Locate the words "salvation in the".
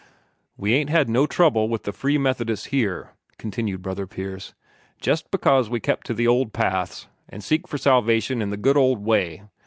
7.77-8.57